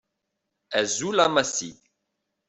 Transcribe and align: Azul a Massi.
Azul 0.79 1.19
a 1.25 1.27
Massi. 1.29 1.69